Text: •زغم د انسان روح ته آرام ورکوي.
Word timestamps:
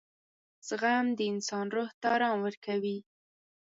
•زغم 0.67 1.05
د 1.17 1.19
انسان 1.31 1.65
روح 1.75 1.89
ته 1.99 2.07
آرام 2.15 2.37
ورکوي. 2.43 2.97